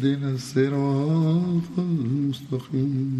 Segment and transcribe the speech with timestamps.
[0.00, 3.19] اهدنا الصراط المستقيم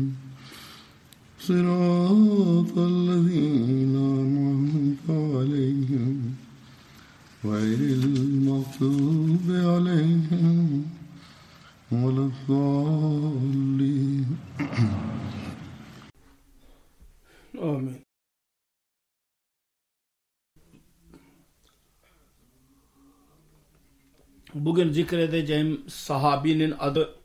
[24.54, 27.16] Bugün zikredeceğim sahabinin adı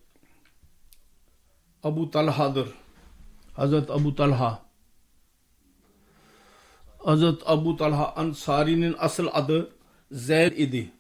[1.83, 2.69] Abu Talha'dır.
[3.53, 4.63] Hazret Abu Talha.
[6.99, 9.71] Hazret Abu Talha Ansari'nin asıl adı
[10.11, 10.91] Zeyd idi.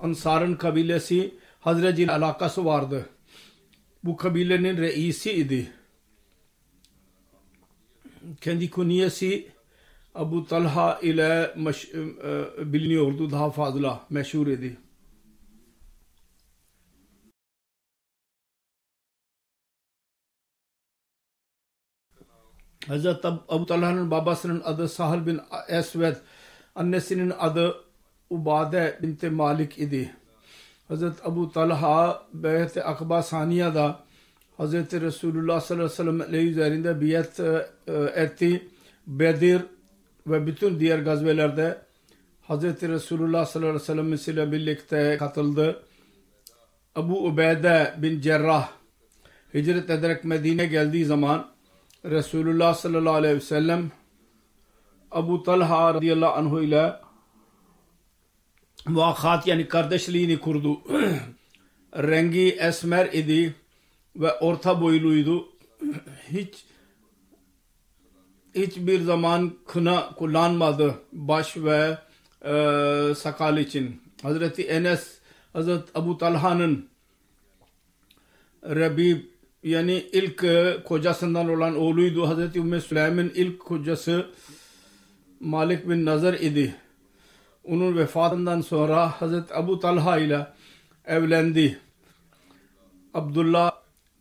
[0.00, 3.08] Ansar'ın kabilesi Hazreti ile alakası vardı.
[4.04, 5.72] Bu kabilenin reisi idi.
[8.40, 9.48] Kendi kunyesi
[10.16, 14.76] Abu Talha ile meş, e, biliniyordu daha fazla meşhur idi.
[22.86, 26.16] Hazreti Abu Talha'nın babasının adı Sahal bin Esved,
[26.74, 27.74] annesinin adı
[28.30, 30.14] Ubade binti Malik idi.
[30.88, 34.00] Hazreti Abu Talha Beyt-i Akba Saniye'da
[34.56, 37.40] Hazreti Resulullah sallallahu aleyhi ve sellem üzerinde biyet
[38.16, 38.68] etti.
[39.06, 39.62] Bedir
[40.26, 41.78] ve bütün diğer gazvelerde
[42.42, 45.82] Hazreti Resulullah sallallahu aleyhi ve sellem ile birlikte katıldı.
[46.94, 48.70] Abu Ubeyde bin Cerrah
[49.54, 51.50] hicret ederek Medine geldiği zaman
[52.04, 53.90] Resulullah sallallahu aleyhi ve sellem
[55.10, 56.96] Abu Talha radıyallahu anhu ile
[58.86, 60.80] muakhat yani kardeşliğini kurdu.
[61.96, 63.54] Rengi esmer idi
[64.16, 65.48] ve orta boyluydu.
[66.32, 66.64] Hiç
[68.56, 71.98] hiçbir zaman kına kullanmadı baş ve
[72.44, 74.00] e, sakal için.
[74.22, 75.18] Hazreti Enes,
[75.52, 76.88] Hazreti Abu Talha'nın
[78.64, 79.20] Rabib
[79.62, 80.44] yani ilk
[80.84, 82.28] kocasından olan oğluydu.
[82.28, 84.26] Hazreti Ümmü Süleym'in ilk kocası
[85.40, 86.74] Malik bin Nazar idi.
[87.64, 90.46] Onun vefatından sonra Hazreti Abu Talha ile
[91.04, 91.78] evlendi.
[93.14, 93.72] Abdullah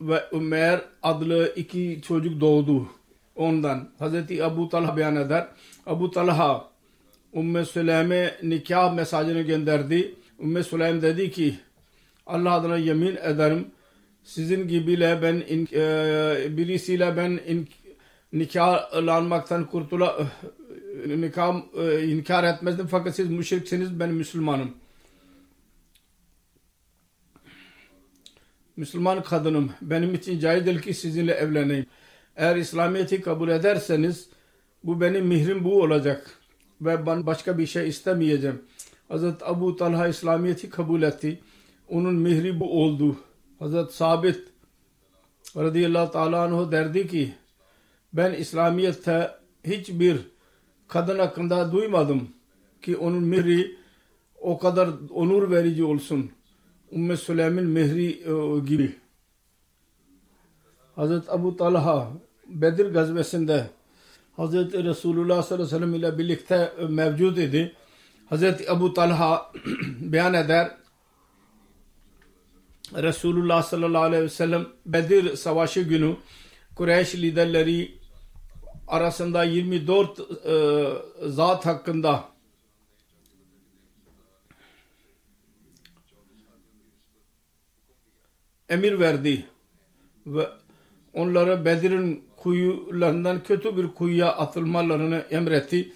[0.02, 2.88] ve Ömer adlı iki çocuk doğdu
[3.36, 3.90] ondan.
[4.00, 5.48] Hazreti Abu Talha beyan eder.
[5.86, 6.70] Abu Talha
[7.36, 10.16] Ümmü Süleym'e nikah mesajını gönderdi.
[10.40, 11.56] Ümmü Süleym dedi ki
[12.26, 13.68] Allah adına yemin ederim
[14.24, 17.68] sizin gibiyle ben in, e, birisiyle ben in,
[18.34, 20.28] nikahlanmaktan kurtula
[21.08, 24.74] nikah e, inkar etmezdim fakat siz müşriksiniz ben Müslümanım.
[28.78, 31.86] Müslüman kadınım benim için caizdir ki sizinle evleneyim.
[32.36, 34.30] Eğer İslamiyet'i kabul ederseniz
[34.84, 36.40] bu benim mihrim bu olacak
[36.82, 38.62] ve ben başka bir şey istemeyeceğim.
[39.08, 41.40] Hazreti Abu Talha İslamiyet'i kabul etti.
[41.90, 43.16] Onun mihri bu oldu.
[43.60, 44.40] Hazreti Sabit
[45.58, 47.34] radıyallahu ta'ala anhu derdi ki
[48.14, 49.32] ben İslamiyet'te
[49.64, 50.18] hiçbir
[50.88, 52.30] kadın hakkında duymadım
[52.82, 53.76] ki onun mihri
[54.42, 56.32] o kadar onur verici olsun.
[56.92, 58.96] Ümmü Süleym'in mihri e, gibi.
[60.96, 62.12] Hazreti Abu Talha
[62.48, 63.70] Bedir gazvesinde
[64.36, 67.76] Hazreti Resulullah sallallahu aleyhi ve sellem ile birlikte mevcud idi.
[68.26, 69.52] Hazreti Abu Talha
[70.00, 70.72] beyan eder
[72.94, 76.16] Resulullah sallallahu aleyhi ve sellem Bedir savaşı günü
[76.76, 77.98] Kureyş liderleri
[78.88, 82.30] arasında 24 e, zat hakkında
[88.70, 89.46] emir verdi
[90.28, 90.50] ve
[91.14, 95.94] onlara Bedir'in kuyularından kötü bir kuyuya atılmalarını emretti.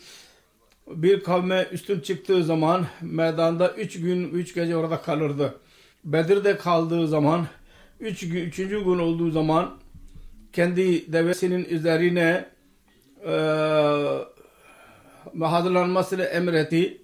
[0.88, 5.60] Bir kavme üstün çıktığı zaman meydanda üç gün üç gece orada kalırdı.
[6.06, 7.48] Bedir'de kaldığı zaman
[8.00, 9.78] üç, üçüncü gün olduğu zaman
[10.54, 12.46] kendi devesinin üzerine
[13.26, 13.32] e,
[15.40, 17.02] hazırlanmasını emretti.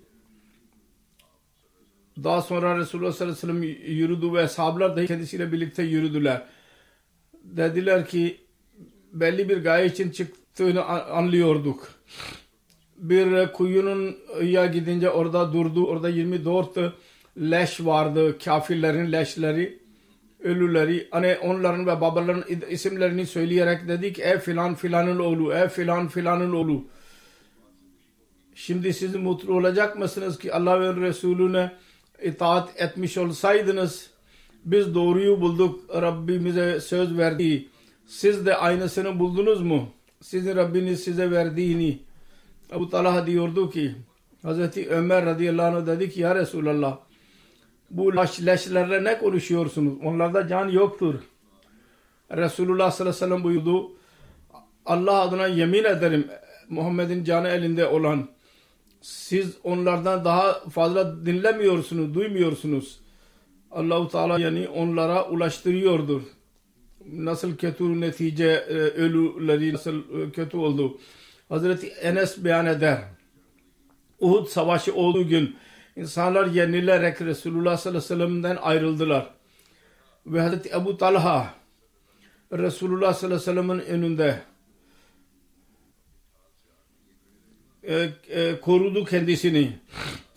[2.23, 6.41] Daha sonra Resulullah sallallahu aleyhi ve sellem yürüdü ve sahabeler de kendisiyle birlikte yürüdüler.
[7.43, 8.44] Dediler ki
[9.15, 11.87] belli bir gaye için çıktığını anlıyorduk.
[12.97, 15.85] Bir kuyunun ya gidince orada durdu.
[15.85, 16.93] Orada 24
[17.37, 18.37] leş vardı.
[18.45, 19.79] Kafirlerin leşleri,
[20.43, 21.07] ölüleri.
[21.11, 26.85] Hani onların ve babaların isimlerini söyleyerek dedik ey filan filanın oğlu, ey filan filanın oğlu.
[28.55, 31.71] Şimdi siz mutlu olacak mısınız ki Allah ve Resulüne
[32.23, 34.09] itaat etmiş olsaydınız
[34.65, 37.67] biz doğruyu bulduk Rabbimize söz verdi.
[38.07, 39.89] Siz de aynısını buldunuz mu?
[40.21, 41.99] Sizin Rabbiniz size verdiğini.
[42.71, 43.95] Abu Talha diyordu ki
[44.41, 46.97] Hazreti Ömer radıyallahu anh dedi ki ya Resulallah
[47.89, 49.93] bu leşlerle ne konuşuyorsunuz?
[50.03, 51.15] Onlarda can yoktur.
[52.31, 53.91] Resulullah sallallahu aleyhi ve sellem buyurdu
[54.85, 56.27] Allah adına yemin ederim
[56.69, 58.27] Muhammed'in canı elinde olan
[59.01, 62.99] siz onlardan daha fazla dinlemiyorsunuz, duymuyorsunuz.
[63.71, 66.21] Allahu Teala yani onlara ulaştırıyordur.
[67.13, 70.97] Nasıl kötü netice e, ölüleri nasıl e, kötü oldu.
[71.49, 72.99] Hazreti Enes beyan eder.
[74.19, 75.55] Uhud savaşı olduğu gün
[75.95, 79.33] insanlar yenilerek Resulullah sallallahu aleyhi ve sellem'den ayrıldılar.
[80.25, 81.53] Ve Hazreti Ebu Talha
[82.51, 84.41] Resulullah sallallahu aleyhi ve sellem'in önünde
[87.83, 89.79] e, e, korudu kendisini.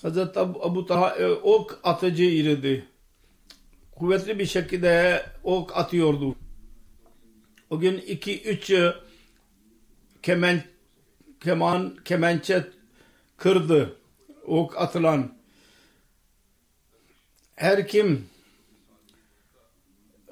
[0.02, 2.84] Hazreti Abu Talha e, ok atıcı idi.
[3.96, 6.36] Kuvvetli bir şekilde ok atıyordu.
[7.70, 8.94] O gün iki üç e,
[10.22, 10.62] kemen,
[11.40, 12.64] keman, kemençe
[13.36, 13.96] kırdı.
[14.46, 15.32] Ok atılan.
[17.56, 18.26] Her kim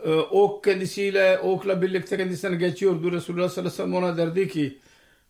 [0.05, 3.13] e, ok kendisiyle okla birlikte kendisine geçiyordu.
[3.13, 4.79] Resulullah sallallahu aleyhi ve sellem ona derdi ki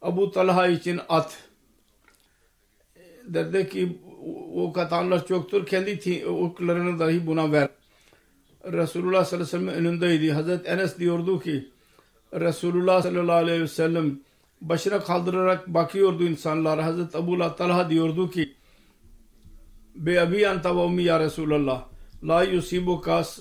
[0.03, 1.39] Abu Talha için at
[3.25, 3.99] derdi ki
[4.55, 5.67] o katanlar çoktur.
[5.67, 7.69] Kendi oklarını dahi buna ver.
[8.65, 10.33] Resulullah sallallahu aleyhi ve sellem önündeydi.
[10.33, 11.69] Hazreti Enes diyordu ki
[12.33, 14.21] Resulullah sallallahu aleyhi ve sellem
[14.61, 16.81] başına kaldırarak bakıyordu insanlar.
[16.81, 18.55] Hazreti Abu Talha diyordu ki
[19.95, 21.85] Be abi anta ve ya Resulallah.
[22.23, 23.41] La yusibu kas.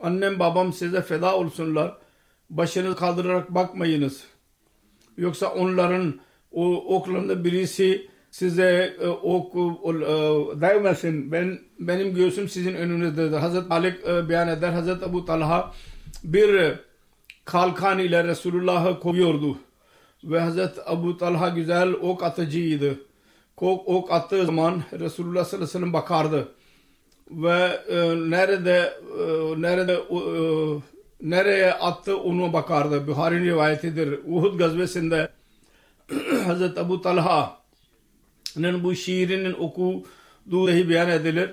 [0.00, 1.98] Annem babam size feda olsunlar.
[2.50, 4.24] Başını kaldırarak bakmayınız.
[5.16, 6.20] Yoksa onların
[6.52, 9.60] o oklarında birisi size e, ok e,
[10.60, 11.32] değmesin.
[11.32, 13.36] Ben benim göğsüm sizin önünüzdedir.
[13.36, 14.70] Hazreti Malik e, beyan eder.
[14.72, 15.72] Hazreti Abu Talha
[16.24, 16.74] bir
[17.44, 19.58] kalkan ile Resulullah'ı kovuyordu.
[20.24, 23.00] Ve Hazreti Abu Talha güzel ok atıcıydı.
[23.56, 26.48] Ok, ok attığı zaman Resulullah sallallahu aleyhi ve sellem bakardı.
[27.30, 30.20] Ve e, nerede e, nerede e,
[31.22, 33.06] nereye attı onu bakardı.
[33.06, 34.20] Buhari'nin rivayetidir.
[34.26, 35.28] Uhud gazvesinde
[36.46, 37.02] Hazreti Abu
[38.58, 41.50] Talha'nın bu şiirinin okuduğu dahi beyan edilir.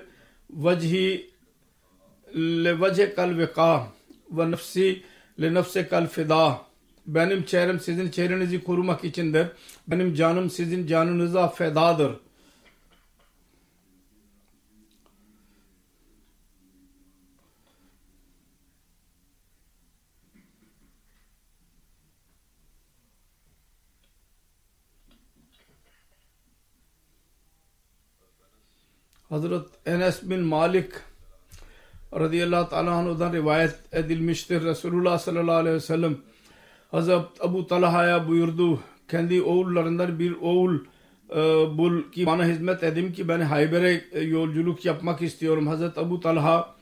[0.50, 1.30] Vecihi
[2.36, 3.86] le vece kal veka
[4.30, 5.02] ve nefsi
[5.40, 6.60] le nefse kal fida.
[7.06, 9.46] Benim çehrem sizin çehrenizi korumak içindir.
[9.88, 12.12] Benim canım sizin canınıza fedadır.
[29.28, 30.90] Hazret Enes bin Malik
[32.14, 34.62] radıyallahu ta'ala rivayet edilmiştir.
[34.62, 36.16] Resulullah sallallahu aleyhi ve sellem
[36.90, 38.80] Hazret Abu Talha'ya buyurdu.
[39.08, 40.78] Kendi oğullarından bir oğul
[41.30, 41.36] e,
[41.78, 45.66] bul ki bana hizmet edeyim ki ben Hayber'e e, yolculuk yapmak istiyorum.
[45.66, 46.76] Hazret Abu Talha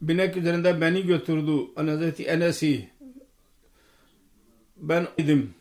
[0.00, 1.52] binek üzerinde beni götürdü.
[1.76, 2.88] Hazreti Enes'i
[4.76, 5.54] ben idim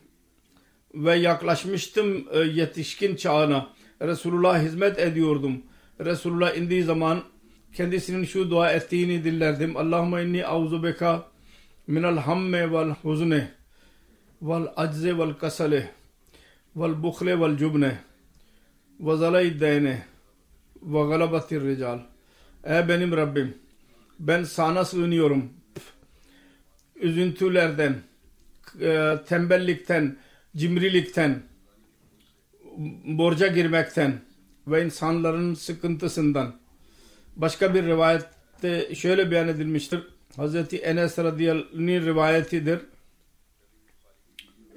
[0.93, 3.76] ve yaklaşmıştım e, yetişkin çağına.
[4.01, 5.61] Resulullah hizmet ediyordum.
[5.99, 7.23] Resulullah indiği zaman
[7.73, 9.77] kendisinin şu dua ettiğini dillerdim.
[9.77, 11.27] Allahümme inni auzu beka
[11.87, 13.51] minel hamme vel huzne
[14.41, 15.89] vel acze vel kasale
[16.75, 17.97] vel bukhle vel cubne
[18.99, 20.03] ve zalay dayne
[20.81, 21.99] ve galabatir rical.
[22.63, 23.57] Ey benim Rabbim
[24.19, 25.53] ben sana sığınıyorum.
[26.95, 27.95] Üzüntülerden,
[28.81, 30.17] e, tembellikten,
[30.55, 31.43] cimrilikten,
[33.05, 34.21] borca girmekten
[34.67, 36.55] ve insanların sıkıntısından.
[37.35, 40.03] Başka bir rivayette şöyle beyan edilmiştir.
[40.35, 42.79] Hazreti Enes radıyallahu rivayetidir.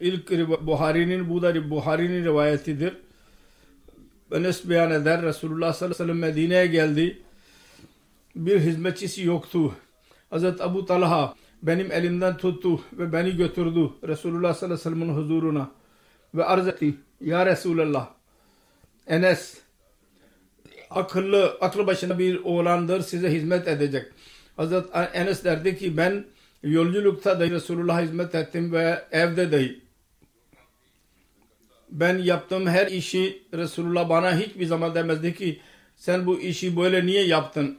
[0.01, 0.31] İlk
[0.67, 2.97] Buhari'nin bu da Buhari'nin rivayetidir.
[4.33, 7.23] Enes beyan eder Resulullah sallallahu aleyhi ve sellem Medine'ye geldi.
[8.37, 9.75] Bir hizmetçisi yoktu.
[10.31, 15.71] Hazreti Abu Talha benim elimden tuttu ve beni götürdü Resulullah sallallahu aleyhi ve sellem'in huzuruna
[16.35, 16.95] ve arz etti.
[17.21, 18.09] Ya Resulallah
[19.07, 19.59] Enes
[20.91, 24.07] akıllı, aklı başında bir oğlandır size hizmet edecek.
[24.57, 26.25] Hazret Enes derdi ki ben
[26.63, 29.75] yolculukta da Resulullah'a hizmet ettim ve evde de
[31.91, 35.61] ben yaptığım her işi Resulullah bana hiçbir zaman demezdi ki
[35.97, 37.79] sen bu işi böyle niye yaptın?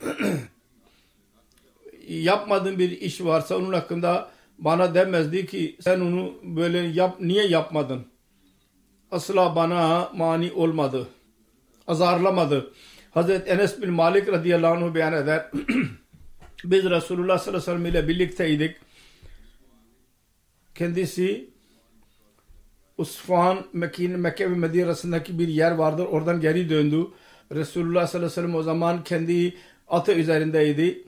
[2.08, 8.11] Yapmadığın bir iş varsa onun hakkında bana demezdi ki sen onu böyle yap niye yapmadın?
[9.12, 11.08] Asla bana mani olmadı.
[11.88, 12.74] Azarlamadı.
[13.12, 15.52] Hazreti Enes bin Malik radıyallahu anh beyan eder.
[16.64, 18.76] Biz Resulullah sallallahu aleyhi ve sellem ile birlikteydik.
[20.76, 21.50] Kendisi
[22.98, 26.06] Usfan, Mekke, Mekke ve Medine arasındaki bir yer vardır.
[26.06, 27.08] Oradan geri döndü.
[27.52, 29.56] Resulullah sallallahu aleyhi ve sellem o zaman kendi
[29.88, 31.04] atı üzerindeydi.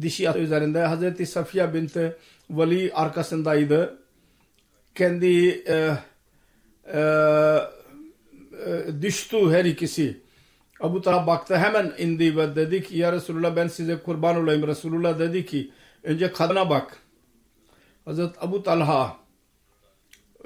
[0.00, 0.80] Dişi atı üzerinde.
[0.80, 2.16] Hazreti Safiye binti
[2.50, 3.98] Vali arkasındaydı.
[4.94, 5.96] Kendi e,
[9.02, 10.20] düştü her ikisi.
[10.80, 14.66] Abu Talha baktı hemen indi ve dedi ki ya Resulullah ben size kurban olayım.
[14.66, 15.70] Resulullah dedi ki
[16.02, 16.96] önce kadına bak.
[18.04, 19.16] Hazreti Abu Talha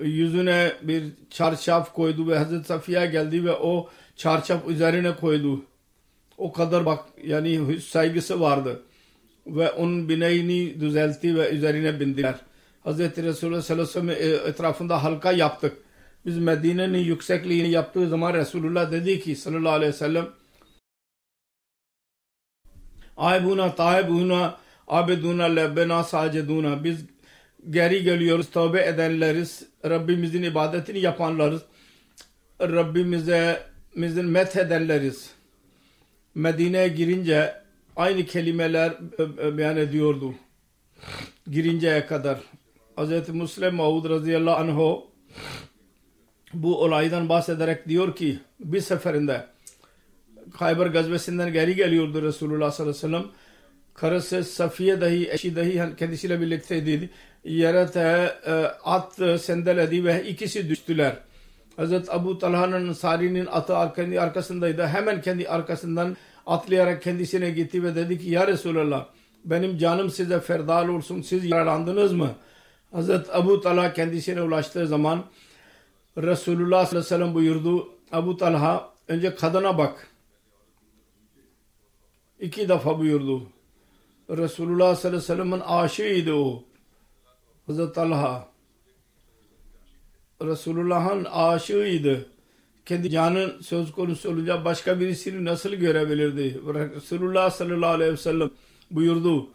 [0.00, 5.64] yüzüne bir çarşaf koydu ve Hazreti Safiye geldi ve o çarşaf üzerine koydu.
[6.38, 8.82] O kadar bak yani saygısı vardı.
[9.46, 12.34] Ve onun bineğini düzeltti ve üzerine bindiler.
[12.84, 15.76] Hazreti Resulullah sallallahu aleyhi ve sellem etrafında halka yaptık.
[16.28, 20.28] Biz Medine'nin yüksekliğini yaptığı zaman Resulullah dedi ki sallallahu aleyhi ve sellem
[23.16, 24.58] Aybuna, taibuna,
[24.88, 26.84] abeduna, lebbena, saceduna.
[26.84, 27.04] Biz
[27.70, 29.62] geri geliyoruz, tövbe edenleriz.
[29.84, 31.62] Rabbimizin ibadetini yapanlarız.
[32.60, 33.62] Rabbimize
[33.94, 35.30] mizin methedenleriz.
[36.34, 37.54] Medine'ye girince
[37.96, 38.92] aynı kelimeler
[39.58, 40.34] beyan ediyordu.
[41.50, 42.38] Girinceye kadar.
[42.96, 43.28] Hz.
[43.28, 45.08] Müslim Maud radıyallahu anh
[46.54, 49.46] bu olaydan bahsederek diyor ki bir seferinde
[50.58, 53.26] Khaybar gazvesinden geri geliyordu Resulullah sallallahu aleyhi ve sellem.
[53.94, 57.10] Karısı Safiye dahi eşi dahi kendisiyle birlikteydi.
[57.44, 58.34] Yere de
[58.84, 61.16] at sendeledi ve ikisi düştüler.
[61.76, 64.86] Hazret Abu Talha'nın Sari'nin atı kendi arkasındaydı.
[64.86, 69.06] Hemen kendi arkasından atlayarak kendisine gitti ve dedi ki ya Resulallah
[69.44, 72.30] benim canım size ferdal olsun siz yaralandınız mı?
[72.92, 75.24] Hazret Abu Talha kendisine ulaştığı zaman
[76.22, 80.08] Resulullah sallallahu aleyhi ve sellem buyurdu Abu Talha önce kadına bak.
[82.40, 83.42] İki defa buyurdu.
[84.30, 86.64] Resulullah sallallahu aleyhi ve sellem'in aşığıydı o.
[87.66, 88.48] Hazreti Talha.
[90.42, 92.26] Resulullah'ın aşığıydı.
[92.86, 96.60] Kendi canın söz konusu olunca başka birisini nasıl görebilirdi?
[96.94, 98.50] Resulullah sallallahu aleyhi ve sellem
[98.90, 99.50] buyurdu.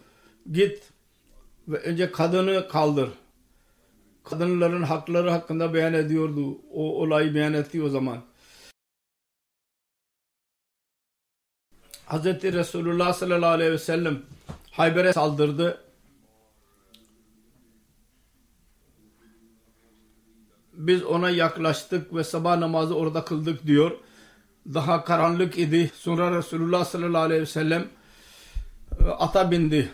[0.51, 0.89] Git
[1.67, 3.09] ve önce kadını kaldır
[4.23, 6.57] kadınların hakları hakkında beyan ediyordu.
[6.71, 8.21] O olayı beyan etti o zaman.
[12.07, 12.25] Hz.
[12.25, 14.21] Resulullah sallallahu aleyhi ve sellem
[14.71, 15.83] Hayber'e saldırdı.
[20.73, 23.91] Biz ona yaklaştık ve sabah namazı orada kıldık diyor.
[24.73, 25.91] Daha karanlık idi.
[25.95, 27.87] Sonra Resulullah sallallahu aleyhi ve sellem
[29.19, 29.89] ata bindi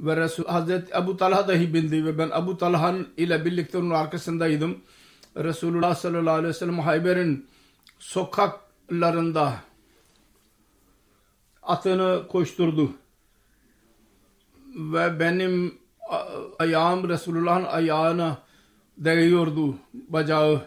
[0.00, 4.78] ve Resul Hazreti Ebu Talha dahi bindi ve ben Ebu Talha'nın ile birlikte onun arkasındaydım.
[5.36, 7.46] Resulullah sallallahu aleyhi ve sellem Hayber'in
[7.98, 9.54] sokaklarında
[11.62, 12.92] atını koşturdu.
[14.74, 15.78] Ve benim
[16.58, 18.38] ayağım Resulullah'ın ayağına
[18.98, 20.62] değiyordu bacağı.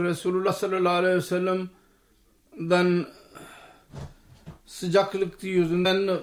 [0.00, 3.06] Resulullah sallallahu aleyhi ve sellem'den
[4.66, 6.20] sıcaklık yüzünden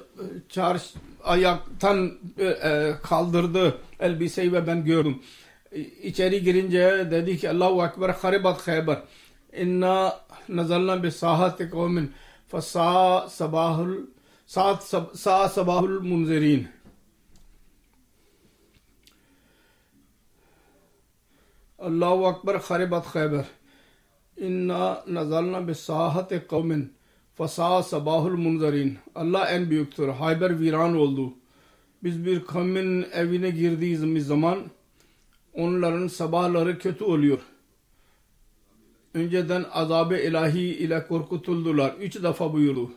[0.49, 5.21] çarş ayaktan e, kaldırdı elbiseyi ve ben gördüm.
[6.03, 9.03] İçeri girince dedi ki Allahu Ekber haribat khaybar.
[9.53, 12.11] İnna nazalna bi sahati kavmin
[12.47, 13.95] fasa sabahul
[14.45, 16.67] saat sa sabahul munzirin.
[21.79, 23.45] Allahu Akbar haribat khaybar.
[24.37, 26.93] İnna nazalna bi sahate kavmin
[27.35, 28.97] fasa sabahul munzarin.
[29.15, 30.07] Allah en büyüktür.
[30.07, 31.33] Hayber viran oldu.
[32.03, 34.59] Biz bir kavmin evine girdiğimiz zaman
[35.53, 37.39] onların sabahları kötü oluyor.
[39.13, 41.93] Önceden azabı ilahi ile korkutuldular.
[41.99, 42.91] Üç defa buyurdu.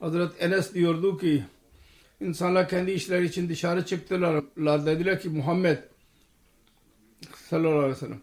[0.00, 1.44] Hazret Enes diyordu ki
[2.20, 4.44] insanlar kendi işleri için dışarı çıktılar.
[4.56, 5.78] Dediler ki Muhammed
[7.48, 8.20] sallallahu aleyhi ve sellem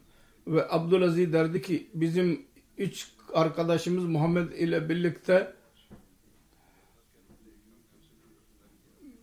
[0.50, 2.46] ve Abdülaziz derdi ki bizim
[2.78, 5.54] üç arkadaşımız Muhammed ile birlikte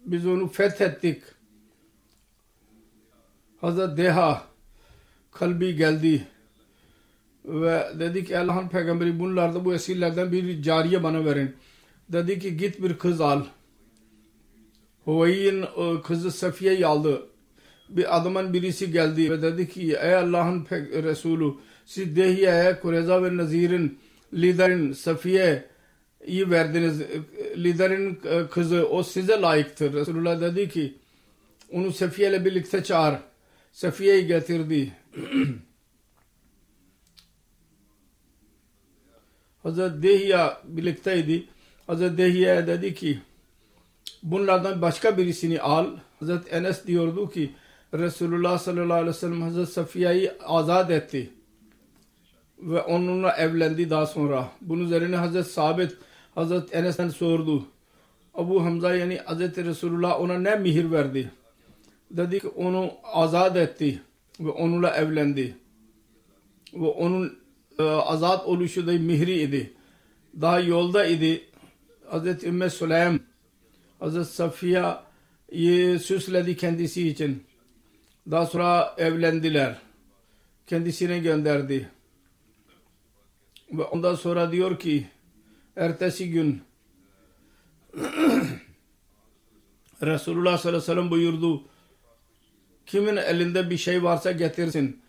[0.07, 1.23] biz onu fethettik.
[3.61, 4.43] Hazret Deha
[5.33, 6.27] kalbi geldi
[7.45, 11.57] ve dedi ki Allah'ın peygamberi bunlarda bu esirlerden bir cariye bana verin.
[12.09, 13.45] Dedi ki git bir kız al.
[15.05, 17.27] Huvey'in e, kızı Safiye'yi aldı.
[17.89, 20.67] Bir adamın birisi geldi ve dedi ki ey Allah'ın
[21.03, 23.99] Resulü siz Dehiye'ye Kureza ve Nazir'in
[24.35, 27.01] liderin Safiye'yi verdiniz.
[27.57, 29.93] Liderin e, kızı o size layıktır.
[29.93, 30.95] Resulullah dedi ki
[31.73, 33.15] onu Safiye ile birlikte çağır.
[33.73, 34.93] Safiye'yi getirdi.
[39.63, 41.47] Hazret Dehiya birlikteydi.
[41.87, 43.19] Hazret Dehiya dedi ki
[44.23, 45.87] bunlardan başka birisini al.
[46.21, 47.55] Hazret Enes diyordu ki
[47.95, 51.31] Resulullah sallallahu aleyhi ve sellem Hazret Safiye'yi azat etti.
[52.59, 54.49] Ve onunla evlendi daha sonra.
[54.61, 55.97] Bunun üzerine Hazret Sabit
[56.35, 57.67] Hazret Enes'ten sordu.
[58.35, 61.31] Abu Hamza yani Hazreti Resulullah ona ne mihir verdi?
[62.11, 64.03] Dedi ki onu azat etti
[64.41, 65.57] ve onunla evlendi.
[66.75, 67.39] Ve onun
[67.79, 69.73] e, azat oluşu da mihri idi.
[70.41, 71.45] Daha yolda idi.
[72.07, 73.23] Hazreti Ümmü Süleym
[73.99, 77.46] Hazreti Safiye'yi süsledi kendisi için.
[78.31, 79.77] Daha sonra evlendiler.
[80.67, 81.91] Kendisine gönderdi.
[83.73, 85.07] Ve ondan sonra diyor ki
[85.77, 86.63] ertesi gün
[90.03, 91.65] Resulullah sallallahu aleyhi ve sellem buyurdu
[92.87, 95.03] kimin elinde bir şey varsa getirsin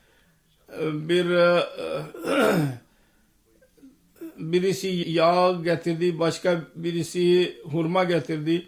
[0.81, 1.25] bir
[4.38, 8.67] birisi yağ getirdi başka birisi hurma getirdi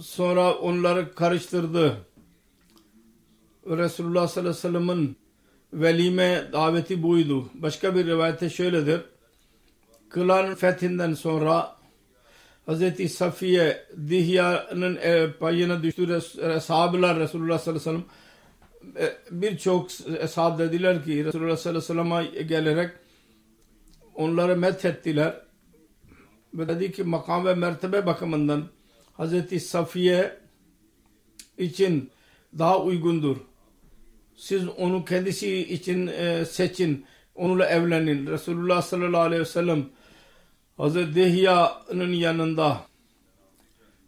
[0.00, 1.96] sonra onları karıştırdı
[3.78, 5.16] Resulullah sallallahu aleyhi ve sellem'in
[5.72, 7.50] velime daveti buydu.
[7.54, 9.00] Başka bir rivayette şöyledir.
[10.08, 11.76] Kılan fethinden sonra
[12.68, 13.12] Hz.
[13.12, 16.20] Safiye Dihya'nın e, payına düştü
[16.60, 18.04] sahabeler Resulullah sallallahu aleyhi ve
[18.94, 19.88] sellem e, birçok
[20.22, 22.90] ashab dediler ki Resulullah sallallahu aleyhi ve sellem'e gelerek
[24.14, 25.40] onları methettiler
[26.54, 28.64] ve dedi ki makam ve mertebe bakımından
[29.18, 29.62] Hz.
[29.62, 30.38] Safiye
[31.58, 32.10] için
[32.58, 33.36] daha uygundur
[34.40, 37.06] siz onu kendisi için e, seçin.
[37.34, 38.26] Onunla evlenin.
[38.26, 39.84] Resulullah sallallahu aleyhi ve sellem
[40.76, 42.80] Hazreti Dehya'nın yanında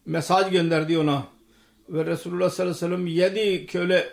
[0.07, 1.27] mesaj gönderdi ona.
[1.88, 4.09] Ve Resulullah sallallahu aleyhi ve sellem yedi köle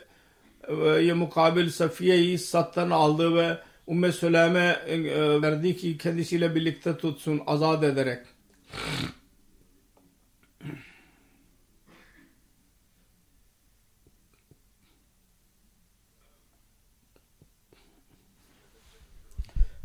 [1.00, 7.84] e, mukabil Safiye'yi sattan aldı ve Ümmü Süleyme e, verdi ki kendisiyle birlikte tutsun azat
[7.84, 8.20] ederek.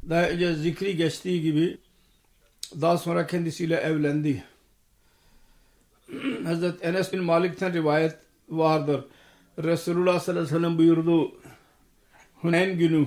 [0.09, 1.79] Daha önce zikri geçtiği gibi
[2.81, 4.45] daha sonra kendisiyle evlendi.
[6.45, 9.05] Hazret Enes bin Malik'ten rivayet vardır.
[9.59, 11.33] Resulullah sallallahu aleyhi ve sellem buyurdu
[12.35, 13.07] Huneyn günü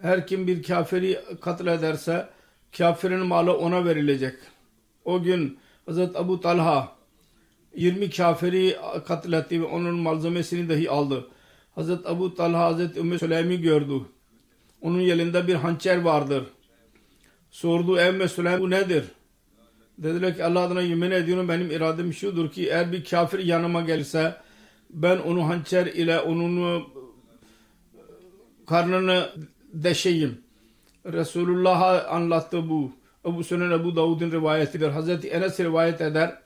[0.00, 2.28] her kim bir kafiri katlederse
[2.78, 4.34] kafirin malı ona verilecek.
[5.04, 6.96] O gün Hazret Abu Talha
[7.76, 11.28] 20 kafiri katletti ve onun malzemesini dahi aldı.
[11.74, 14.00] Hazret Abu Talha Hazret Ümmü Süleym'i gördü.
[14.84, 16.44] Onun elinde bir hançer vardır.
[17.50, 19.04] Sordu ey Süleym bu nedir?
[19.98, 24.36] Dediler ki Allah adına yemin ediyorum benim iradem şudur ki eğer bir kafir yanıma gelirse
[24.90, 26.82] ben onu hançer ile onun e,
[28.66, 29.30] karnını
[29.72, 30.42] deşeyim.
[31.06, 32.92] Resulullah'a anlattı bu.
[33.26, 34.88] Ebu Sünen Ebu Davud'un rivayetidir.
[34.88, 36.38] Hazreti Enes rivayet eder.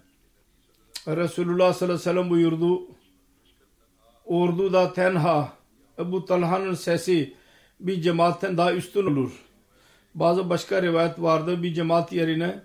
[1.06, 2.82] Resulullah sallallahu aleyhi ve sellem buyurdu.
[4.24, 5.52] Orduda tenha
[5.98, 7.38] Ebu Talha'nın sesi
[7.80, 9.32] bir cemaatten daha üstün olur.
[10.14, 12.60] Bazı başka rivayet vardı bir cemaat yerine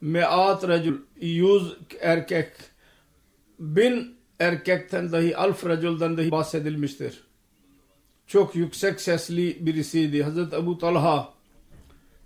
[0.00, 2.52] meat racul yüz erkek
[3.58, 7.20] bin erkekten dahi alf raculdan dahi bahsedilmiştir.
[8.26, 10.22] Çok yüksek sesli birisiydi.
[10.22, 11.32] Hazreti Ebu Talha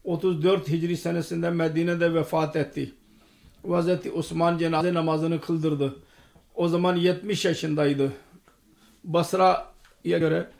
[0.04, 2.92] 34 Hicri senesinde Medine'de vefat etti.
[3.68, 5.96] Hazreti Osman cenaze namazını kıldırdı.
[6.54, 8.12] O zaman 70 yaşındaydı.
[9.04, 10.50] Basra'ya göre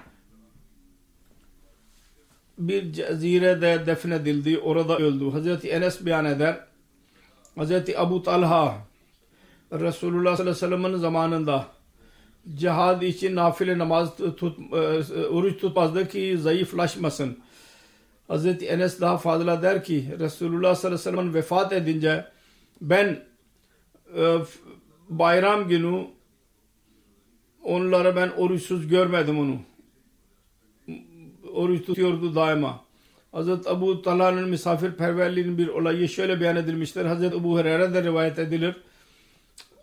[2.59, 4.59] bir cezirede defnedildi.
[4.59, 5.31] Orada öldü.
[5.31, 6.61] Hazreti Enes beyan eder.
[7.57, 8.79] Hazreti Abu Talha
[9.73, 11.66] Resulullah sallallahu aleyhi ve sellem'in zamanında
[12.55, 17.38] cihad için nafile namaz tut, e, oruç tutmazdı ki zayıflaşmasın.
[18.29, 22.25] Hazreti Enes daha fazla der ki Resulullah sallallahu aleyhi ve sellem vefat edince
[22.81, 23.25] ben
[24.16, 24.38] e,
[25.09, 26.07] bayram günü
[27.64, 29.57] onlara ben oruçsuz görmedim onu.
[31.57, 32.87] Oruç tutuyordu daima.
[33.33, 37.05] Hazreti Abu Talha'nın misafirperverliğinin bir olayı şöyle beyan edilmiştir.
[37.05, 38.77] Hazreti Ebu Hureyre'de rivayet edilir.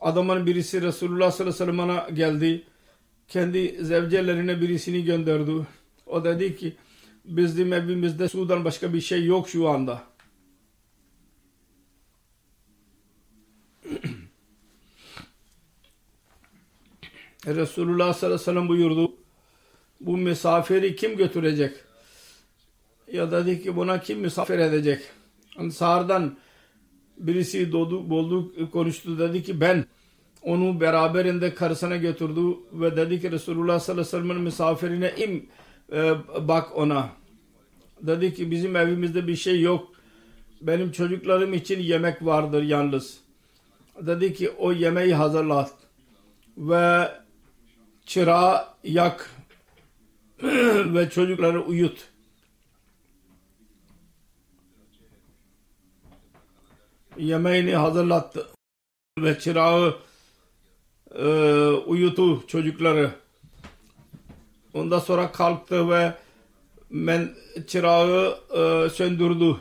[0.01, 2.63] Adamın birisi Resulullah sallallahu aleyhi ve sellem'e geldi.
[3.27, 5.51] Kendi zevcelerine birisini gönderdi.
[6.05, 6.75] O dedi ki
[7.25, 10.03] bizim evimizde sudan başka bir şey yok şu anda.
[17.45, 19.22] Resulullah sallallahu aleyhi ve sellem buyurdu.
[20.05, 21.75] Bu misafiri kim götürecek?
[23.11, 25.01] Ya dedi ki buna kim misafir edecek?
[25.57, 26.37] Ansardan
[27.17, 29.85] birisi doğdu, boldu, konuştu dedi ki ben
[30.41, 32.41] onu beraberinde karısına götürdü
[32.73, 35.45] ve dedi ki Resulullah sallallahu aleyhi ve sellem'in misafirine im
[35.93, 36.13] e,
[36.47, 37.09] bak ona.
[38.01, 39.87] Dedi ki bizim evimizde bir şey yok.
[40.61, 43.19] Benim çocuklarım için yemek vardır yalnız.
[44.01, 45.73] Dedi ki o yemeği hazırlat
[46.57, 47.11] ve
[48.05, 49.29] çırağı yak
[50.93, 52.08] ve çocukları uyut.
[57.17, 58.47] Yemeğini hazırlattı
[59.19, 59.95] ve çırağı
[61.15, 61.25] e,
[61.67, 63.12] uyutu çocukları.
[64.73, 66.13] Ondan sonra kalktı ve
[66.89, 67.29] men
[67.67, 69.58] çırağı e, söndürdü.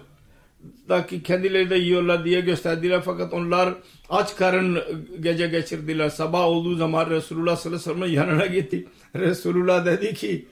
[0.89, 3.75] Daki kendileri de yiyorlar diye gösterdiler fakat onlar
[4.09, 4.79] aç karın
[5.21, 6.09] gece geçirdiler.
[6.09, 8.89] Sabah olduğu zaman Resulullah sallallahu aleyhi ve sellem yanına gitti.
[9.17, 10.47] Resulullah dedi ki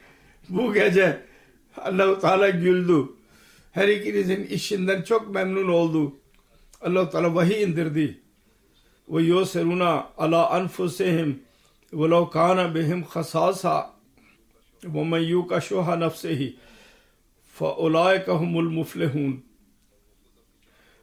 [0.50, 1.20] bu gece
[1.76, 3.08] allah Teala güldü.
[3.72, 6.16] Her ikinizin işinden çok memnun oldu.
[6.80, 8.20] allah Teala vahiy indirdi.
[9.08, 11.42] Ve yuseruna ala anfusihim
[11.92, 13.92] ve lav kana bihim khasasa
[14.84, 16.56] ve men yuka şuha nefsihi
[17.44, 19.44] fe ulaike humul muflihun.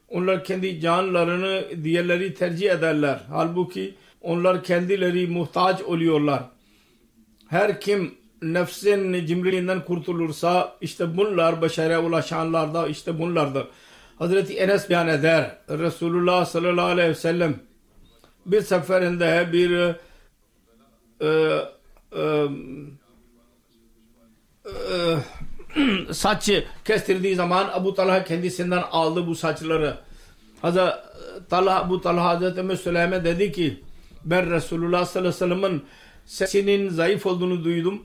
[0.10, 3.20] Onlar kendi canlarını diğerleri tercih ederler.
[3.30, 6.44] Halbuki onlar kendileri muhtaç oluyorlar.
[7.48, 13.68] Her kim nefsin cimriliğinden kurtulursa işte bunlar başarıya ulaşanlar da işte bunlardır.
[14.20, 15.58] Hazreti Enes beyan eder.
[15.70, 17.60] Resulullah sallallahu aleyhi ve sellem
[18.46, 21.28] bir seferinde bir e,
[22.16, 22.48] e,
[24.94, 26.50] e, saç
[26.86, 29.98] kestirdiği zaman Abu Talha kendisinden aldı bu saçları.
[30.62, 30.96] Hazreti
[31.50, 33.84] Talha, Abu Talha Hazreti Müslüme dedi ki
[34.26, 35.86] ben Resulullah sallallahu aleyhi ve sellem'in
[36.26, 38.04] sesinin zayıf olduğunu duydum.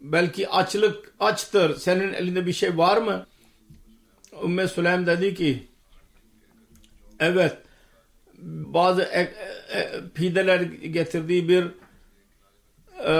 [0.00, 1.76] Belki açlık açtır.
[1.76, 3.26] Senin elinde bir şey var mı?
[4.44, 5.68] Ümmü Süleym dedi ki
[7.20, 7.56] evet
[8.42, 11.64] bazı e, e, pideler getirdiği bir
[13.04, 13.14] e,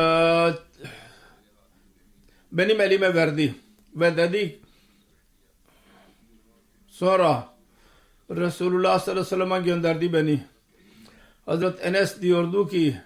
[2.53, 3.55] benim elime verdi
[3.97, 4.61] ve dedi
[6.89, 7.49] sonra
[8.31, 10.45] Resulullah sallallahu aleyhi ve sellem'e gönderdi beni.
[11.47, 13.01] Hazret Enes diyordu ki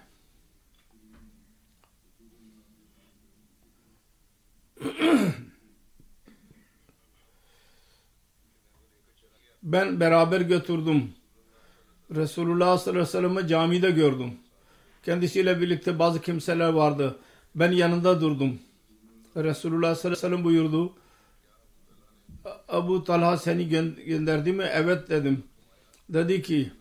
[9.63, 11.13] ben beraber götürdüm.
[12.15, 14.33] Resulullah sallallahu aleyhi ve sellem'i camide gördüm.
[15.03, 17.15] Kendisiyle birlikte bazı kimseler vardı.
[17.55, 18.59] Ben yanında durdum.
[19.37, 20.93] Resulullah sallallahu aleyhi ve sellem buyurdu.
[22.69, 23.69] Abu Talha seni
[24.05, 24.63] gönderdi mi?
[24.73, 25.43] Evet dedim.
[26.09, 26.71] Dedi ki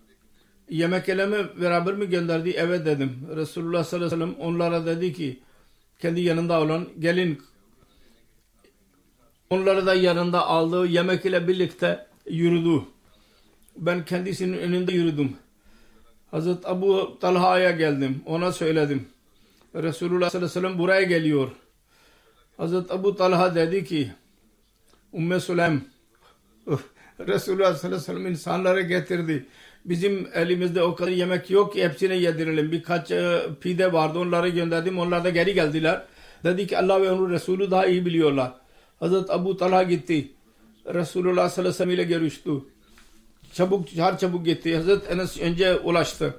[0.70, 2.50] yemek eleme beraber mi gönderdi?
[2.56, 3.28] Evet dedim.
[3.36, 5.40] Resulullah sallallahu aleyhi ve sellem onlara dedi ki
[5.98, 7.42] kendi yanında olan gelin
[9.50, 10.86] onları da yanında aldı.
[10.86, 12.82] Yemek ile birlikte yürüdü.
[13.76, 15.36] Ben kendisinin önünde yürüdüm.
[16.30, 18.22] Hazreti Abu Talha'ya geldim.
[18.26, 19.06] Ona söyledim.
[19.74, 21.50] Resulullah sallallahu aleyhi ve sellem buraya geliyor.
[22.56, 24.12] Hazreti Abu Talha dedi ki
[25.12, 25.84] Umme Süleym
[27.20, 29.46] Resulullah sallallahu aleyhi ve sellem insanları getirdi.
[29.84, 32.72] Bizim elimizde o kadar yemek yok ki hepsine yedirelim.
[32.72, 34.98] Birkaç e, pide vardı onları gönderdim.
[34.98, 36.02] Onlar da geri geldiler.
[36.44, 38.52] Dedi ki Allah ve onun Resulü daha iyi biliyorlar.
[39.00, 40.32] Hazreti Abu Talha gitti.
[40.86, 42.50] Resulullah sallallahu aleyhi ve sellem ile görüştü.
[43.52, 44.76] Çabuk, çar çabuk gitti.
[44.76, 46.34] Hazreti Enes önce ulaştı.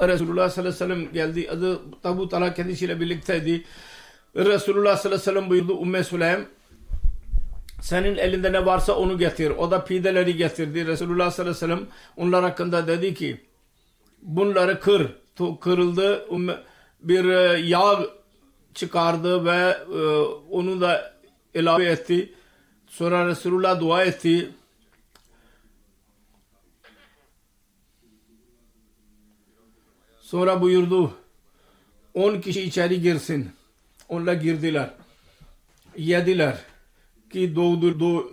[0.00, 1.46] Resulullah sallallahu aleyhi ve sellem geldi.
[1.46, 3.64] Hazreti Abu Talha kendisiyle birlikteydi.
[4.36, 6.46] Resulullah sallallahu aleyhi ve sellem buyurdu Umme Süleym
[7.80, 9.50] senin elinde ne varsa onu getir.
[9.50, 10.86] O da pideleri getirdi.
[10.86, 13.40] Resulullah sallallahu aleyhi ve sellem onlar hakkında dedi ki
[14.22, 15.06] bunları kır.
[15.60, 16.26] Kırıldı.
[17.00, 18.00] Bir e, yağ
[18.74, 20.00] çıkardı ve e,
[20.50, 21.14] onu da
[21.54, 22.34] ilave etti.
[22.90, 24.50] Sonra Resulullah dua etti.
[30.20, 31.14] Sonra buyurdu
[32.14, 33.50] 10 kişi içeri girsin.
[34.08, 34.90] Onlar girdiler.
[35.96, 36.58] Yediler
[37.32, 38.30] ki doğdu, doğ,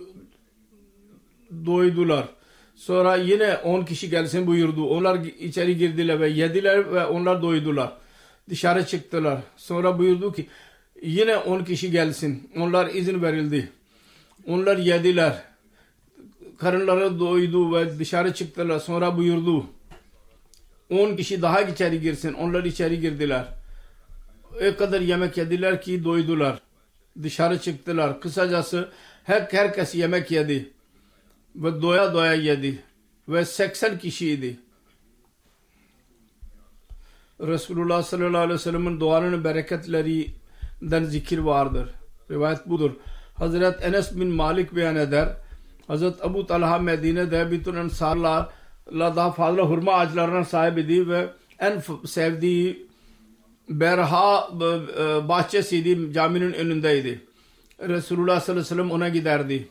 [1.66, 2.28] doydular.
[2.74, 4.86] Sonra yine 10 kişi gelsin buyurdu.
[4.86, 7.92] Onlar içeri girdiler ve yediler ve onlar doydular.
[8.50, 9.40] Dışarı çıktılar.
[9.56, 10.46] Sonra buyurdu ki
[11.02, 12.50] yine 10 kişi gelsin.
[12.56, 13.77] Onlar izin verildi.
[14.48, 15.42] Onlar yediler.
[16.58, 18.78] Karınları doydu ve dışarı çıktılar.
[18.78, 19.66] Sonra buyurdu.
[20.90, 22.32] 10 kişi daha içeri girsin.
[22.32, 23.44] Onlar içeri girdiler.
[24.54, 26.58] O kadar yemek yediler ki doydular.
[27.22, 28.20] Dışarı çıktılar.
[28.20, 28.88] Kısacası
[29.24, 30.70] her, herkes yemek yedi.
[31.56, 32.82] Ve doya doya yedi.
[33.28, 34.56] Ve 80 kişiydi.
[37.40, 41.88] Resulullah sallallahu aleyhi ve sellem'in duanın bereketlerinden zikir vardır.
[42.30, 42.92] Rivayet budur.
[43.38, 45.36] Hazret Enes bin Malik beyan eder.
[45.86, 48.50] Hazret Abu Talha Medine'de bütün ensarlarla
[48.92, 52.88] daha fazla hurma ağaçlarına sahibiydi ve en sevdiği
[53.68, 54.48] Berha
[55.28, 57.24] bahçesiydi caminin önündeydi.
[57.80, 59.68] Resulullah sallallahu aleyhi ve sellem ona giderdi.